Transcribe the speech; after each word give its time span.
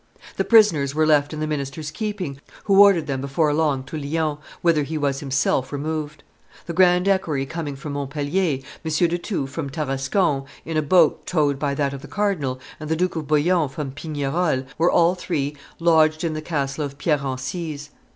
The 0.37 0.43
prisoners 0.43 0.95
were 0.95 1.05
left 1.05 1.31
in 1.31 1.41
the 1.41 1.45
minister's 1.45 1.91
keeping, 1.91 2.39
who 2.63 2.81
ordered 2.81 3.05
them 3.05 3.21
before 3.21 3.53
long 3.53 3.83
to 3.83 3.99
Lyons, 3.99 4.39
whither 4.63 4.81
he 4.81 4.97
was 4.97 5.19
himself 5.19 5.71
removed. 5.71 6.23
The 6.65 6.73
grand 6.73 7.07
equerry 7.07 7.45
coming 7.45 7.75
from 7.75 7.93
Montpellier, 7.93 8.63
M. 8.83 8.91
de 9.07 9.17
Thou 9.19 9.45
from 9.45 9.69
Tarascon, 9.69 10.45
in 10.65 10.75
a 10.75 10.81
boat 10.81 11.27
towed 11.27 11.59
by 11.59 11.75
that 11.75 11.93
of 11.93 12.01
the 12.01 12.07
cardinal, 12.07 12.59
and 12.79 12.89
the 12.89 12.95
Duke 12.95 13.15
of 13.15 13.27
Bouillon 13.27 13.69
from 13.69 13.91
Pignerol, 13.91 14.65
were 14.79 14.89
all 14.89 15.13
three 15.13 15.55
lodged 15.77 16.23
in 16.23 16.33
the 16.33 16.41
castle 16.41 16.83
of 16.83 16.97
Pierre 16.97 17.19
Encise. 17.19 17.89